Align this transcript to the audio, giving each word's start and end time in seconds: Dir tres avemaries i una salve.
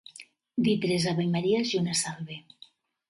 Dir 0.67 0.73
tres 0.87 1.05
avemaries 1.13 1.75
i 1.75 1.81
una 1.83 1.95
salve. 2.01 2.39